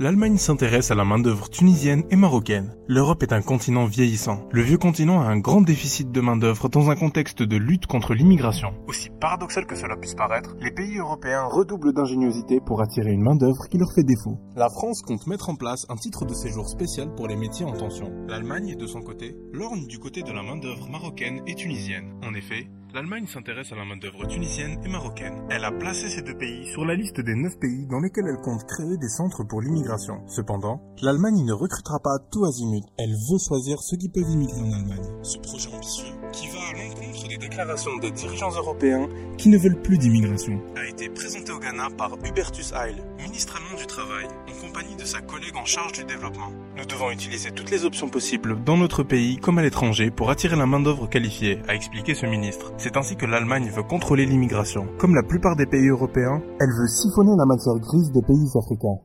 [0.00, 2.72] L'Allemagne s'intéresse à la main-d'œuvre tunisienne et marocaine.
[2.86, 4.46] L'Europe est un continent vieillissant.
[4.52, 8.14] Le vieux continent a un grand déficit de main-d'œuvre dans un contexte de lutte contre
[8.14, 8.68] l'immigration.
[8.86, 13.66] Aussi paradoxal que cela puisse paraître, les pays européens redoublent d'ingéniosité pour attirer une main-d'œuvre
[13.68, 14.38] qui leur fait défaut.
[14.54, 17.72] La France compte mettre en place un titre de séjour spécial pour les métiers en
[17.72, 18.12] tension.
[18.28, 22.14] L'Allemagne, de son côté, lorgne du côté de la main-d'œuvre marocaine et tunisienne.
[22.24, 25.46] En effet, L'Allemagne s'intéresse à la main-d'œuvre tunisienne et marocaine.
[25.50, 28.40] Elle a placé ces deux pays sur la liste des neuf pays dans lesquels elle
[28.40, 30.22] compte créer des centres pour l'immigration.
[30.26, 32.84] Cependant, l'Allemagne ne recrutera pas tout azimut.
[32.96, 35.04] Elle veut choisir ceux qui peuvent immigrer en Allemagne.
[35.22, 39.82] Ce projet ambitieux, qui va à l'encontre des déclarations des dirigeants européens qui ne veulent
[39.82, 44.66] plus d'immigration, a été présenté au Ghana par Hubertus Heil, ministre allemand du Travail, en
[44.66, 46.52] compagnie de sa collègue en charge du développement.
[46.78, 50.54] Nous devons utiliser toutes les options possibles dans notre pays comme à l'étranger pour attirer
[50.54, 52.72] la main-d'œuvre qualifiée, a expliqué ce ministre.
[52.78, 54.86] C'est ainsi que l'Allemagne veut contrôler l'immigration.
[54.96, 59.02] Comme la plupart des pays européens, elle veut siphonner la matière grise des pays africains.